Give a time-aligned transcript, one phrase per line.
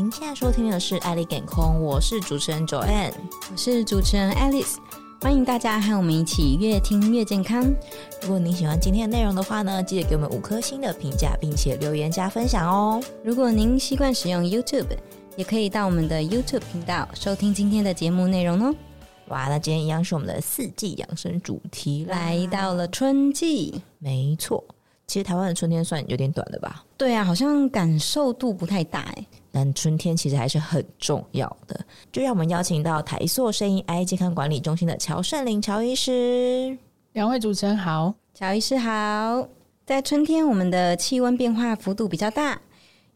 [0.00, 3.12] 您现在收听的是《爱丽健空》，我是主持人 Joanne，
[3.52, 4.76] 我是主持人 Alice，
[5.20, 7.62] 欢迎大家和我们一起越听越健康。
[8.22, 12.98] 如果您喜欢今天的内容的话呢，记得给我们五颗星的评价，并且留言加分享哦。
[13.22, 14.96] 如果您习惯使用 YouTube，
[15.36, 18.74] 也可以到我们的 YouTube 频道收听今天的节目内容哦。
[19.28, 24.64] 哇，那今天一样是我们的四季养生主题，来到了春季，没错。
[25.10, 26.84] 其实台湾的春天算有点短了吧？
[26.96, 29.26] 对啊，好像感受度不太大哎。
[29.50, 31.84] 但春天其实还是很重要的。
[32.12, 36.78] 就让我们邀请到台塑声音 AI 健康管理中心的乔圣林乔医师。
[37.14, 39.48] 两位主持人好，乔医师好。
[39.84, 42.60] 在春天，我们的气温变化幅度比较大，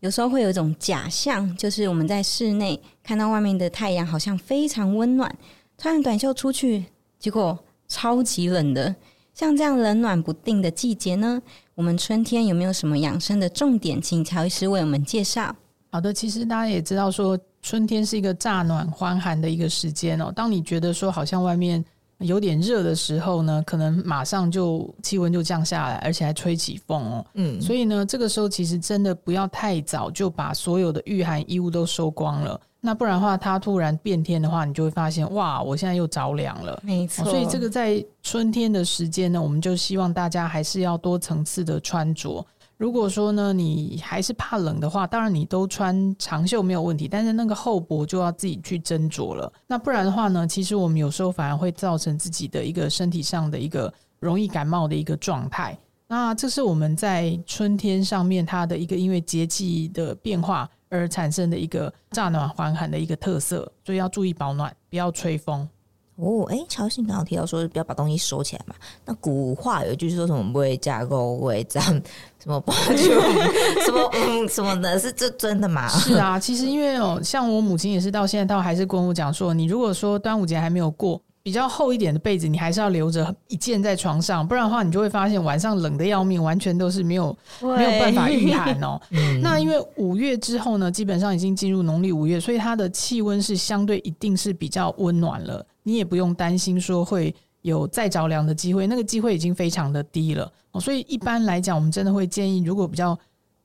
[0.00, 5.32] 有时候会有一种假象，就是我们在室内看到外面的太阳好像非常温暖，
[5.78, 6.86] 穿着短袖出去，
[7.20, 8.96] 结果超级冷的。
[9.32, 11.42] 像这样冷暖不定的季节呢，
[11.74, 14.00] 我们春天有没有什么养生的重点？
[14.00, 15.54] 请乔医师为我们介绍。
[15.90, 20.32] 好的，其实大家也知道说，春天是一个乍暖还寒的一个时间哦。
[20.34, 21.84] 当你觉得说好像外面
[22.18, 27.26] 有点热的时候呢，可能马上就气温就降下来，而且还吹起风哦。
[27.34, 32.60] 嗯，所以呢，这个时候其实真的不要太早就把所有的御寒衣物都收光了。
[32.86, 36.78] 那不然的话，它突然变天的话，你就会发现哇，我现在又着凉了。
[36.84, 42.44] 没错，所以这个在春天的时间呢，我们就希望大家还是要多层次的穿着。
[42.76, 49.50] 如果说呢，你还是怕冷的话，当然你都穿长袖没有问题，但是那个厚薄就要自己去斟酌了。
[49.66, 53.90] 那不然的话呢，其实我们有时候反而会造成自己的一个身体上的一个
[54.20, 55.74] 容易感冒的一个状态。
[56.06, 60.68] 那这是我们在春天上面它的一个因为节气的变化。
[60.88, 65.68] 而产生的一个乍暖还寒的一个特色，所以要注意保暖，不要吹风
[66.16, 66.44] 哦。
[66.44, 68.74] 哎，乔信刚刚提到说不要把东西收起来嘛。
[69.04, 72.02] 那古话有一句说什么不会架构，不会这样，
[72.42, 73.20] 什么不就
[73.84, 75.88] 什么嗯什么的，是这真的吗？
[75.88, 81.20] 是啊，其实因为哦，像我母亲也是到现在到还是跟我讲说，你如果说端午节还没有过。
[81.44, 88.98] 比较厚一点的被子，你还是要留着一件在床上，不然的话，你就会发现晚上冷的要命，完全都是没有没有办法御寒哦。
[89.42, 100.50] 那因为五月之后呢，基本上已经进入农历五月，所以它的气温是相对一定是比较温暖了，你也不用担心说会有再着凉的机会，那个机会已经非常的低了。
[100.80, 103.18] 所以一般来讲，我们真的会建议，如果比较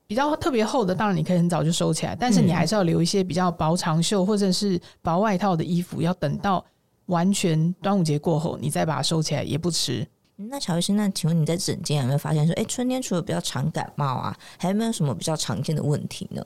[0.06, 6.62] 比较特别厚的，当然你可以很早就收起来，但是你还是要留一些比较薄长袖或者是薄外套的衣服，要等到。
[7.10, 10.06] 完全端午节过后，你再把它收起来也不迟。
[10.36, 16.42] 那乔医生，那请问你在诊间有没有发现说，哎，春天除了比较常感冒啊，还有没有什么比较常见的问题呢？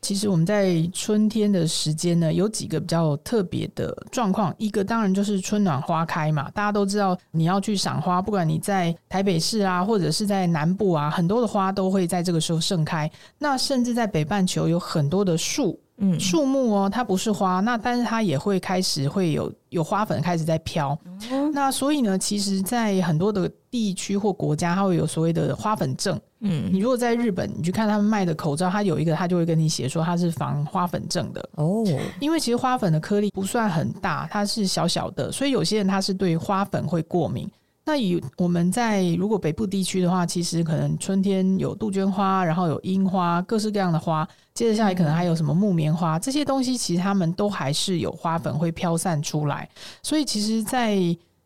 [0.00, 4.54] 其实我们在春天的时间呢，有几个比较特别的状况。
[4.58, 13.10] 一个当然就是春暖花开嘛，大家都知道你要去赏花，不管你在台北市啊，或者是在南部啊，很多的花都会在这个时候盛开。
[13.38, 15.78] 那甚至在北半球有很多的树。
[16.04, 20.98] 嗯，树木哦，它不是花，那但是它也会开始会有有花粉开始在飘。
[21.30, 26.20] 嗯、那所以呢，其实，在很多的地区或国家，它会有所谓的花粉症。
[26.40, 31.48] 嗯，你如果在日本，你去看他们卖的口罩，它有一个，它就会跟你写说它是防花粉症的。
[31.54, 31.84] 哦，
[32.18, 37.48] 因为其实花粉的颗粒不算很大，它是小小的，所以有些人他是对花粉会过敏。
[37.92, 44.26] 那以我们在如果北部地区的话，其实可能春天有杜鹃花，然后有樱花，各式各样的花。
[44.54, 49.68] 接着下来可能还有什么木棉花，这些东西其实它们都还是有花粉会飘散出来。
[50.02, 50.96] 所以其实，在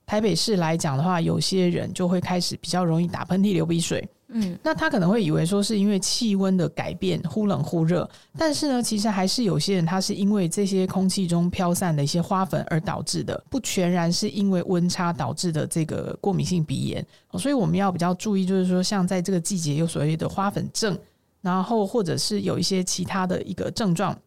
[0.07, 4.09] 台北市来讲的话，有些人就会开始比较容易打喷嚏、流鼻水。
[4.29, 17.07] 嗯，那他可能会以为说是因为气温的改变，忽冷忽热，但是呢，其实还是有些人他是因为这些空气中飘散的一些花粉而导致的，不全然是因为温差导致的这个过敏性鼻炎。
[17.35, 20.99] 所以我们要比较注意，就是说像在这个季节有所谓的花粉症，
[21.41, 24.19] 然后或者是有一些其他的一个症状，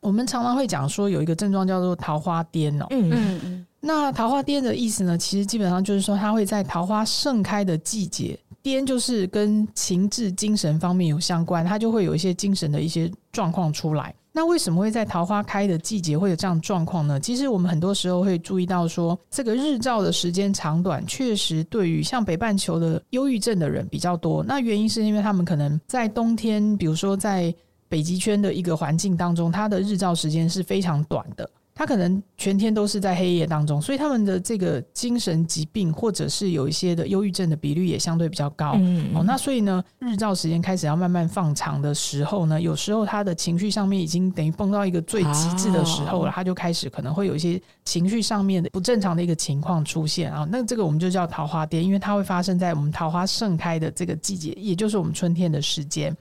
[0.00, 2.86] 我们常常会讲说有一个症状叫做桃花癫哦。
[2.88, 3.66] 嗯嗯嗯。
[3.80, 8.38] 那桃花癫的意思呢，其实基本上就是说它会在桃花盛开的季节。
[8.62, 14.14] 癫就是跟情志、精神方面有相关，它就会有一些精神的一些状况出来。
[14.34, 17.20] 那为什么会在桃花开的季节会有这样状况呢？
[17.20, 24.42] 其实我们很多时候会注意到说，这个日照的时间长短，确实对于像北半球的忧郁症的人比较多。
[24.42, 27.54] 那原因是因为他们可能在冬天，比如说在
[27.90, 31.50] 北极圈的一个环境当中，它的日照时间是非常短的。
[31.74, 38.74] 他可能全天都是在黑夜当中，所以他们的这个精神疾病或者是有一些的忧郁症的比率也相对比较高。
[38.76, 50.46] 嗯，哦，那所以呢，日照时间开始要慢慢放长的时候呢，有时候他的情绪上面已经等于蹦到一个最极致的时候了，他就开始可能会有一些情绪上面的不正常的一个情况出现啊。
[50.50, 56.14] 那这个我们就叫桃花癫，因为它会发生在我们桃花盛开的这个季节，也就是我们春天的时间。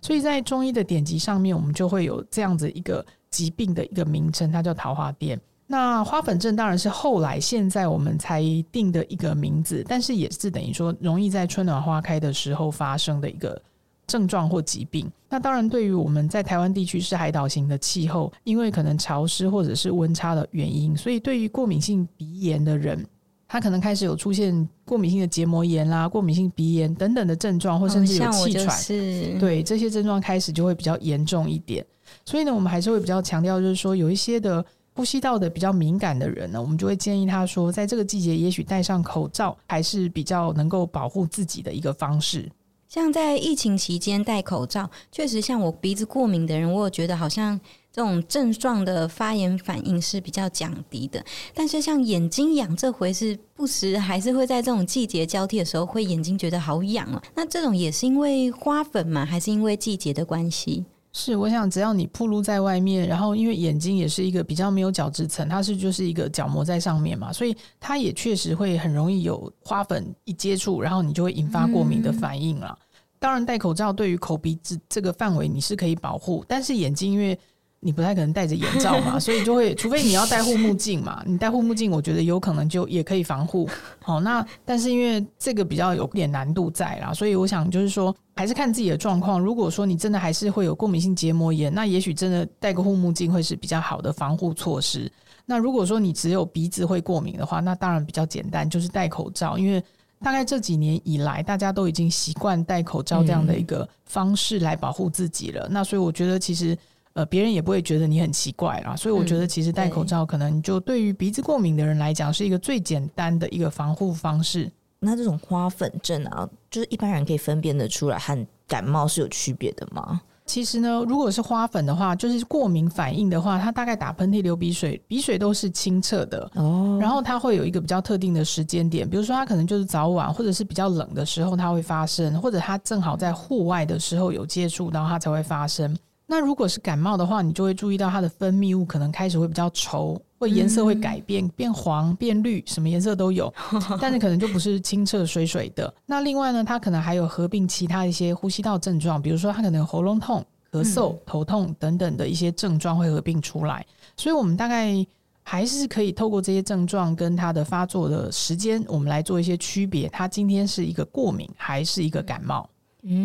[0.00, 3.06] 所以在中医的典籍上面，我们就会有这样子一个。
[3.36, 5.38] 疾病的一个名称，它叫桃花癫。
[5.66, 8.40] 那花粉症当然是后来现在我们才
[8.72, 13.60] 定的一个名字，但是也是等于说容易在春暖花开的时候发生的一个
[14.06, 15.10] 症状或疾病。
[15.28, 23.04] 那当然，对于我们在台湾地区是海岛型的气候，因为可能潮湿或者是温差的原因，所以对于过敏性鼻炎的人，
[23.46, 28.70] 他可能开始有出现过敏性的结膜炎啦、过敏性鼻炎等等的症状，或甚至有气喘。
[28.78, 31.84] 是对这些症状开始就会比较严重一点。
[32.24, 34.64] 所以呢，我们还是会比较强调，就是说有一些的。
[34.96, 42.50] 呼吸道的比较敏感的人呢，我们就会建议他说，在这个季节，也许戴上口罩还是比较能够保护自己的一个方式。
[42.88, 47.60] 像在疫情期间戴口罩，确实像我鼻子过敏的人，我有觉得好像
[47.92, 51.22] 这种症状的发炎反应是比较降低的。
[51.52, 57.22] 但是像眼睛痒这回是不时还是会在这种季节交替的时候，会眼睛觉得好痒哦。
[57.34, 59.26] 那这种也是因为花粉吗？
[59.26, 60.86] 还是因为季节的关系？
[61.18, 72.78] 是，我想只要你暴露在外面，然后因为眼睛也是一个比较没有角质层，它是就是一个角膜在上面嘛，所以它也确实会很容易有花粉一接触，然后你就会引发过敏的反应了。
[72.78, 72.86] 嗯、
[73.18, 77.38] 当然，戴口罩对于口鼻子这个范围你是可以保护，但是眼睛因为。
[77.80, 81.22] 你不太可能戴着眼罩嘛， 所以就会，除非你要戴护目镜嘛。
[81.26, 83.68] 你戴护目镜，我觉得有可能就也可以防护。
[84.02, 89.38] 好，那但是因为这个比较有点难度在啦，所以我想就是说，还是看自己的状况。
[89.38, 95.10] 如果说你真的还是会有过敏性结膜炎，那也许真的戴个护目镜会是比较好的防护措施。
[95.44, 99.56] 那如果说你只有鼻子会过敏的话，那当然比较简单，就是戴口罩。
[99.56, 99.80] 因为
[100.20, 105.66] 大概这几年以来，大家都已经习惯戴口罩这样的一个方式来保护自己了。
[105.68, 106.76] 嗯、那所以我觉得其实。
[107.16, 114.70] 呃，别人也不会觉得你很奇怪啦，所以我觉得其实戴口罩可能就对于鼻子过敏的人来讲是一个最简单的一个防护方式。
[114.98, 120.20] 那这种花粉症啊，就是一般人可以分辨得出来和感冒是有区别的吗？
[120.44, 126.98] 其实呢，如果是花粉的话，就是过敏反应的话，它大概打喷嚏、流鼻水，鼻水都是清澈的哦。
[127.00, 135.96] 然后它会有一个比较特定的时间点，比如说它可能就是早晚或者是比较冷的时候它会发生，或者它正好在户外的时候有接触，然后它才会发生。
[136.28, 143.52] 那如果是感冒的话，你就会注意到它的分泌物可能开始会比较稠，或颜色会改变，嗯、变黄、变绿，什么颜色都有，
[144.00, 145.92] 但是可能就不是清澈水水的。
[146.04, 153.86] 那另外呢，它可能还有合并其他一些呼吸道症状，比如说它可能喉咙痛、咳嗽、嗯、头痛等等的一些症状会合并出来。
[154.16, 155.06] 所以我们大概
[155.44, 160.08] 还是可以透过这些症状跟它的发作的时间，我们来做一些区别。
[160.08, 162.68] 它今天是一个过敏还是一个感冒？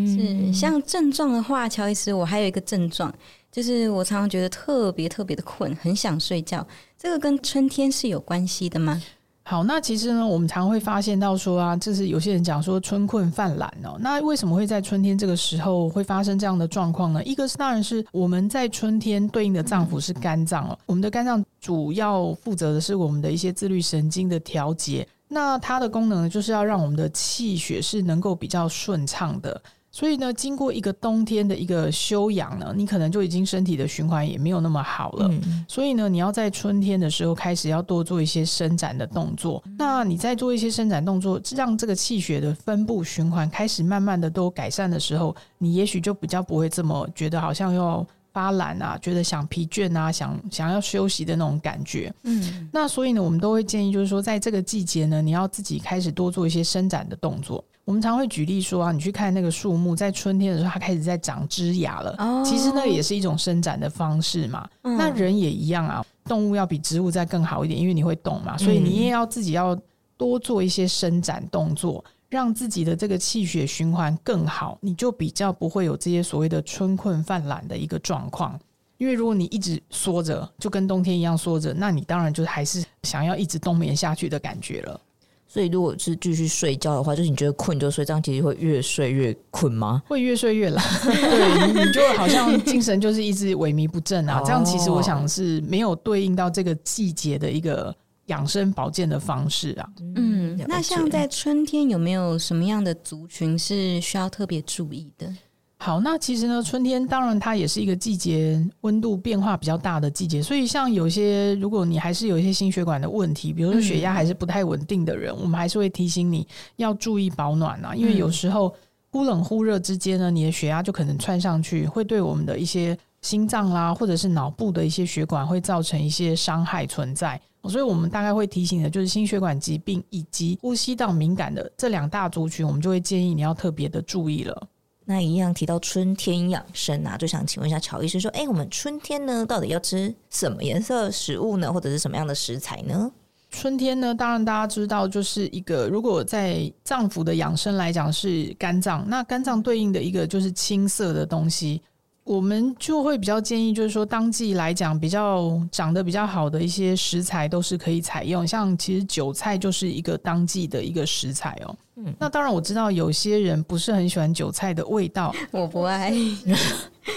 [0.05, 3.13] 是像症状的话，乔伊斯，我还有一个症状，
[3.51, 6.65] 就是我常常觉得特别特别的困，很想睡觉。
[6.97, 9.01] 这个跟春天是有关系的吗？
[9.43, 13.97] 好，那其实呢，我们常会发现到说啊，就是有些人讲说春困犯懒哦。
[13.99, 17.23] 那为什么会在春天这个时候会发生这样的状况呢？
[17.23, 25.05] 一个是当然是我们在春天对应的脏腑是肝脏哦，我们的肝脏主要负责的是我们的一些自律神经的调节。
[25.33, 35.29] 那它的功能就是要让我们的气血是能够比较顺畅的，所以呢，经过一个冬天的一个休养呢，你可能就已经身体的循环也没有那么好了。
[35.31, 39.63] 嗯、所以呢，你要在春天的时候开始要多做一些伸展的动作。
[39.77, 48.05] 那你在做一些伸展动作，让这个气血的分布循环开始慢慢的都改善的时候，你也许就比较不会这么觉得好像要。
[48.33, 52.13] 发懒啊，觉得想疲倦啊，想想要休息的那种感觉。
[52.23, 57.63] 嗯，那所以呢，我们都会建议，就是说，在这个季节呢，你要自己开始多做一些伸展的动作。
[57.83, 62.15] 我们常会举例说啊，你去看那个树木，在春天的时候，它开始在长枝芽了。
[62.19, 64.69] 哦，其实那也是一种伸展的方式嘛。
[64.83, 69.77] 嗯，那人也一样啊，动物要比植物再更好一点，因为你会动嘛，所以你也要自己要
[70.15, 72.03] 多做一些伸展动作。
[72.31, 78.57] 让自己的这个气血循环更好，你就比较不会有这些所谓的春困犯懒的一个状况。
[78.97, 84.97] 因为如果你一直缩着，就跟冬天一样缩着，那你当然就还是想要一直冬眠下去的感觉了。
[85.45, 90.01] 所以，如果是继续睡觉的话，就是你觉得困就睡，这样其实会越睡越困吗？
[90.07, 94.41] 会越睡越懒，对，你就好像精神就是一直萎靡不振啊。
[94.45, 97.93] 这样其实我想是没有对应到这个季节的一个。
[98.27, 100.30] 养生保健的方式啊，嗯，
[100.67, 105.33] 那像在春天有没有什么样的族群是需要特别注意的？
[105.77, 118.71] 好，那其实呢，春天当然它也是一个季节温度变化比较大的季节，所以像有些如果你还是有一些心血管的问题，比如说血压还是不太稳定的人，嗯、我们还是会提醒你要注意保暖啊，因为有时候
[119.11, 127.39] 忽冷忽热之间呢，你的血压就可能窜上去，会对我们的一些心脏啦，或者是脑部的一些血管会造成一些伤害存在。
[127.65, 134.67] 所以，我们大概会提醒的，就是心血管疾病以及呼吸道敏感的这两大族群，我们就会建议你要特别的注意了。
[135.03, 143.11] 那一样提到春天养生啊，就想请问一下乔医生说，哎，我们春天呢，到底要吃什么颜色食物呢，或者是什么样的食材呢？
[143.51, 151.81] 春天呢，当然大家知道，就是一个如果在脏腑的养生来讲是肝脏，那肝脏对应的一个就是青色的东西。
[152.23, 158.47] 我们就会比较建议，就是说当季来讲，比较长得比较好的一些食材都是可以采用。
[158.47, 161.75] 像其实韭菜就是一个当季的一个食材哦。
[161.97, 166.13] 嗯，那当然我知道有些人不是很喜欢韭菜的味道， 我不爱。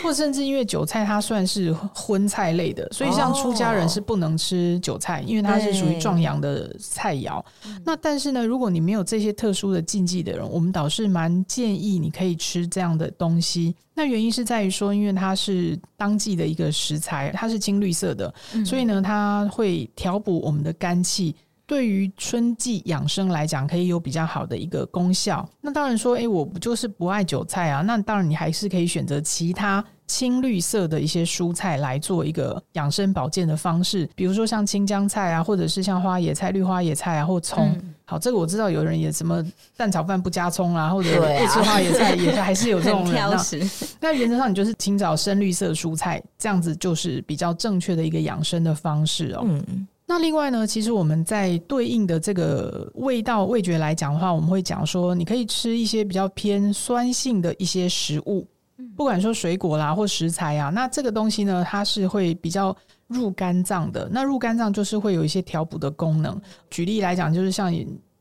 [0.02, 7.42] 或甚至因为韭菜它算是荤菜类的，所以像出家人是不能吃韭菜，因为它是属于壮阳的菜肴。
[7.84, 13.76] 那但是呢，如果你没有这些特殊的禁忌的人，我们倒是蛮建议你可以吃这样的东西。
[13.94, 18.32] 那原因是在于说，因为它是当季的一个食材，它是青绿色的，
[18.64, 21.36] 所以呢，它会调补我们的肝气。
[21.66, 25.49] 对于春季养生来讲，可以有比较好的一个功效。
[25.61, 27.80] 那当然说，哎，我不就是不爱韭菜啊？
[27.83, 37.73] 那当然，你还是可以选择其他青绿色的一些蔬菜来做一个养生保健的方式，比如说像青江菜啊，或者是像花野菜、绿花野菜啊，或葱。
[37.80, 39.42] 嗯、好，这个我知道有人也什么
[39.75, 43.14] 蛋炒饭不加葱啊，或者不吃花野菜，也还是有这种人。
[43.16, 43.66] 挑食。
[44.00, 49.44] 那原则上，你就是请找深绿色蔬菜，这样子就是比较正确的一个养生的方式哦。
[49.47, 49.88] 嗯。
[50.06, 58.46] 那另外呢，其实我们在对应的这个味道味觉来讲的话，我们会讲说，你可以吃一些比较偏酸性的一些食物，
[58.94, 62.76] 不管说水果啦或食材啊，那这个东西呢，它是会比较
[63.08, 64.06] 入肝脏的。
[64.12, 66.38] 那入肝脏就是会有一些调补的功能。
[66.68, 67.75] 举例来讲，就是像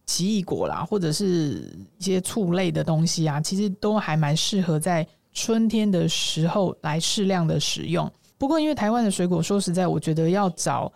[0.05, 8.09] 奇异果啦，或者是一些醋类的东西啊，其实都还蛮适合在春天的时候来适量的食用。
[8.37, 10.89] 不过，因为台湾的水果，说实在，我觉得要找。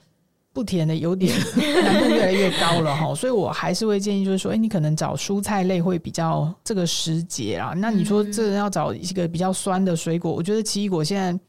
[0.58, 1.32] 不甜的有点
[1.84, 7.74] 难度越来越高了哈，所以我还是会建议，就是说，哎，你可能找蔬菜类会比较这个时节啊。
[7.78, 11.40] 那你说这要找一个比较酸的水果，我觉得奇异果现在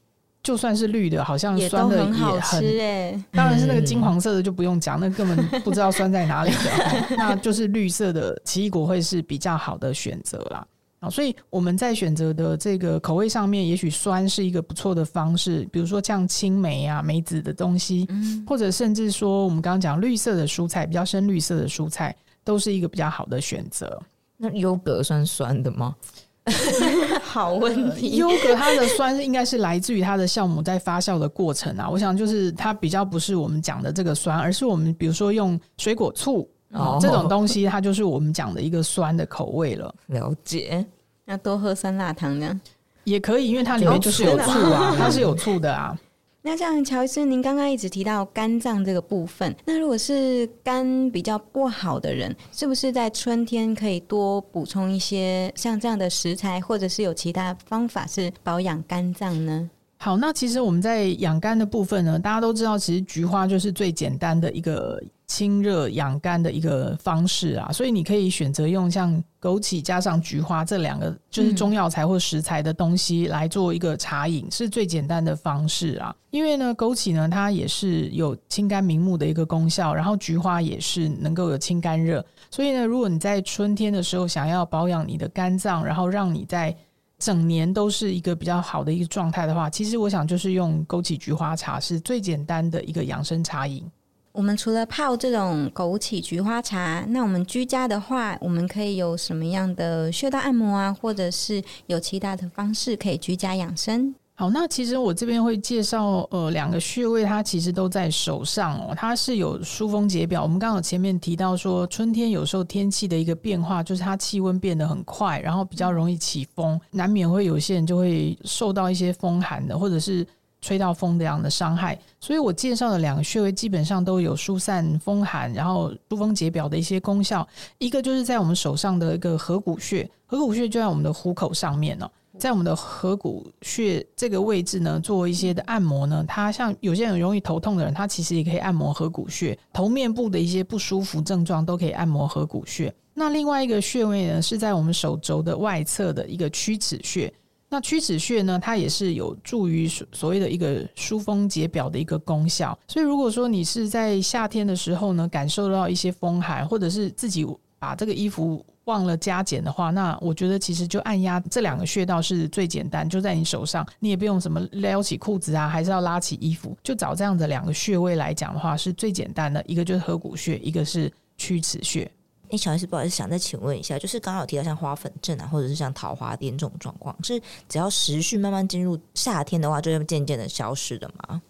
[0.43, 3.25] 就算是绿的，好像酸的也很，也很好吃哎。
[3.33, 7.17] 当然是那个金黄色的就不用讲，那根本不知道酸在哪里的。
[7.17, 10.67] 那就是绿色的奇异果会是比较好的选择啦。
[11.01, 24.01] 啊，所以我们在选择的这个口味上面，也许酸是一个不错的方式，比如说像青梅啊、梅子的东西，嗯，或者甚至说我们刚刚讲绿色的蔬菜，比较深绿色的蔬菜，都是一个比较好的选择。
[24.37, 25.95] 那优格算酸的吗？
[27.23, 31.89] 好问题，优格它的酸应该是来自于它的酵母在发酵的过程啊。
[31.89, 36.49] 我想就是它比较不是我们讲的这个酸，而是我们比如说用水果醋。
[36.73, 39.95] 哦，这种 东西它就是我们讲的一个酸的口味了。
[40.07, 40.85] 了解，
[41.25, 42.61] 那多喝酸辣汤呢？
[43.05, 45.99] 也可以，因为它里面就是有醋啊， 它是有醋的啊。
[46.43, 59.69] 那这样，乔医生，您刚刚一直提到肝脏这个部分，那如果是肝比较不好的人，是不是在春天可以多补充一些像这样的食材，或者是有其他方法是保养肝脏呢？
[59.99, 65.03] 好，那其实我们在养肝的部分呢，大家都知道，其实菊花就是最简单的一个。
[65.29, 76.15] 清热养肝的一个方式啊，所以你可以选择用像枸杞加上菊花这两个就是中药材或食材的东西来做一个茶饮，嗯、是最简单的方式啊。
[76.31, 86.75] 因为呢，枸杞呢它也是有清肝明目的一个功效，然后菊花也是能够有清肝热，所以呢，如果你在春天的时候想要保养你的肝脏，然后让你在
[87.19, 93.85] 整年都是一个比较好的一个状态的话，其实我想就是用枸杞菊花茶是最简单的一个养生茶饮。
[94.33, 104.15] 我们除了泡这种枸杞菊花茶，那我们居家的话，我们可以有什么样的穴道按摩啊，或者是有其他的方式可以居家养生？
[104.37, 110.41] 好，那其实我这边会介绍呃两个穴位，它其实都在手上哦，它是有疏风解表。
[110.41, 120.25] 我们刚好前面提到说，春天有时候天气的一个变化，就是它气温变得很快，然后比较容易起风，难免会有些人就会受到一些风寒的，或者是。
[120.69, 127.47] 吹到风这样的伤害，所以我介绍的两个穴位基本上都有疏散风寒，然后疏风解表的一些功效。
[127.79, 142.95] 一个就是在我们手上的一个合谷穴，合谷穴就在我们的虎口上面哦，在我们的合谷穴这个位置呢，做一些的按摩呢，它像有些人容易头痛的人，他其实也可以按摩合谷穴，头面部的一些不舒服症状都可以按摩合谷穴。
[143.15, 147.33] 那另外一个穴位呢，是在我们手肘的外侧的一个曲池穴。
[147.71, 152.79] 那曲池穴呢，它也是有助于所所谓的一个疏风解表的一个功效。
[152.89, 157.47] 所以，如果说你是在夏天的时候呢，感受到一些风寒，或者是自己
[157.79, 169.63] 把这个衣服忘了加减的话，那我觉得其实就按压这两个穴道是最简单，就在你手上，你也不用什么撩起裤子啊，还是要拉起衣服，就找这样的两个穴位来讲的话，是最简单的。
[169.67, 172.11] 一个就是合谷穴，一个是曲池穴。
[172.51, 181.41] 哎，小 S，不好意思，想再请问一下，就是刚刚有提到像花粉症啊，或者是像桃花癫这种状况，是只要时序慢慢进入夏天的话，就会渐渐的消失的吗？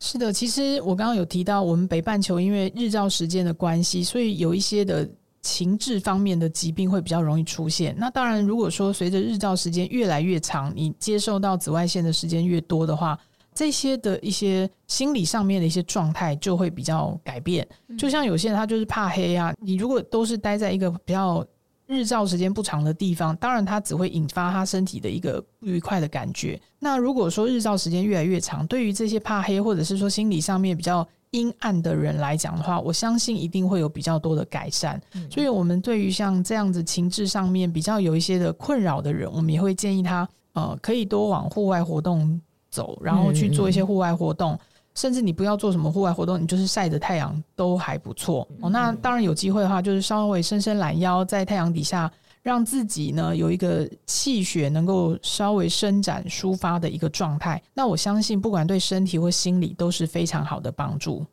[0.00, 5.08] 是的，其实我刚刚有提到，我们北半球因为日照时间的关系，所以有一些的
[5.42, 7.94] 情志方面的疾病会比较容易出现。
[7.98, 13.18] 那当然，如果说随着日照时间越来越长，你接受到紫外线的时间越多的话，
[13.58, 17.66] 这些的一些心理上面的一些状态就会比较改变，
[17.98, 21.44] 就像有些人他就是怕黑啊，你如果都是待在一个比较
[21.88, 26.60] 日照时间不长的地方，当然他只会引发他身体的一个不愉快的感觉。
[26.78, 35.02] 那如果说日照时间越来越长，对于这些怕黑或者是说心理上面比较阴暗的人来讲的话，我相信一定会有比较多的改善。
[35.28, 42.40] 所以，我们对于像这样子情志上面比较有一些的困扰的人，我们也会建议他呃，可以多往户外活动。
[42.78, 44.56] 走，然后去做一些户外活动，
[44.94, 48.70] 甚至你不要做什么户外活动，你就是晒着太阳都还不错哦。
[48.70, 52.10] 那当然有机会的话，就是稍微伸伸懒腰，在太阳底下，
[52.42, 57.60] 让自己呢有一个气血能够稍微伸展抒发的一个状态。
[57.74, 61.26] 那我相信，不管对身体或心理都是非常好的帮助。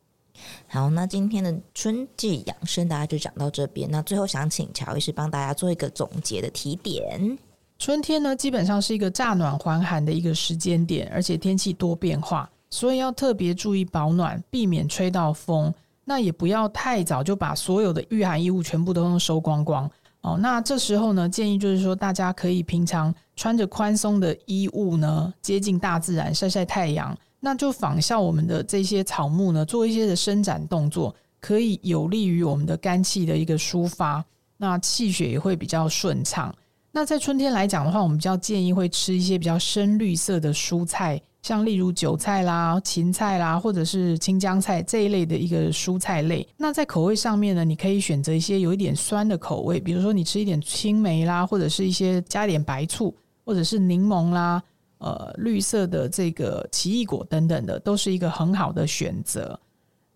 [0.68, 3.88] 好，那今天的春季养生大家就讲到这边。
[3.90, 7.38] 那最后想请乔医师帮大家做一个总结的提点。
[7.78, 15.72] 春天呢，基本上是一个乍暖还寒的一个时间点，而且天气多变化，所以要特别注意保暖，避免吹到风。
[16.08, 19.90] 那也不要太早就把所有的御寒衣物全部都收光光
[20.20, 20.38] 哦。
[20.40, 34.24] 那这时候呢，建议就是说，大家可以平常穿着宽松的衣物呢，接近大自然晒晒太阳，那就仿效我们的这些草木呢，做一些的伸展动作，可以有利于我们的肝气的一个抒发，
[34.56, 36.54] 那气血也会比较顺畅。
[36.96, 46.48] 那在春天来讲的话，我们比较建议会吃一些比较深绿色的蔬菜，像例如韭菜啦、芹菜啦，或者是青江菜这一类的一个蔬菜类。
[46.56, 54.62] 那在口味上面呢，你可以选择一些有一点酸的口味，比如说你吃一点青梅啦，或者是一些加点白醋，或者是柠檬啦，
[54.96, 59.60] 呃，绿色的这个奇异果等等的，都是一个很好的选择。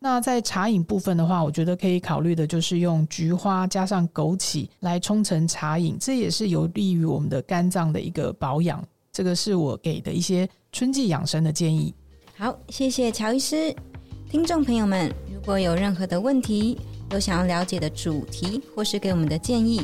[0.03, 8.83] 那在茶饮部分的话，我觉得可以考虑的就是用菊花加上枸杞来冲成茶饮，这也是有利于我们的肝脏的一个保养。
[9.13, 11.95] 这个是我给的一些春季养生的建议。
[12.35, 13.75] 好，谢谢乔医师。
[14.31, 16.79] 听众朋友们，如果有任何的问题，
[17.11, 19.83] 有想要了解的主题，或是给我们的建议，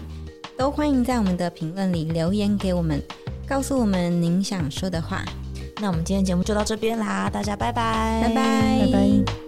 [0.57, 3.03] 都欢迎在我们的评论里留言给我们，
[3.47, 5.23] 告诉我们您想说的话。
[5.79, 9.46] 那我们今天节目就到这边啦，大家拜拜，拜拜，拜拜。